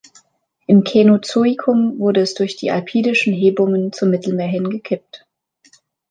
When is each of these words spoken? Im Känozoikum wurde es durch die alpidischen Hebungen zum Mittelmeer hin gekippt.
Im 0.65 0.83
Känozoikum 0.83 1.99
wurde 1.99 2.21
es 2.21 2.33
durch 2.33 2.55
die 2.55 2.71
alpidischen 2.71 3.33
Hebungen 3.33 3.93
zum 3.93 4.09
Mittelmeer 4.09 4.47
hin 4.47 4.67
gekippt. 4.71 5.27